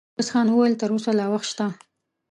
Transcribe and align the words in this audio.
ميرويس 0.09 0.29
خان 0.33 0.47
وويل: 0.49 0.73
تر 0.81 0.89
اوسه 0.93 1.11
لا 1.17 1.25
وخت 1.33 1.47
شته. 1.51 1.67